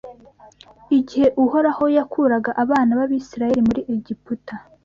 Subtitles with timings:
[0.97, 4.55] Igihe Uhoraho yakuraga abana b’Abisiraheli muri Egiputa,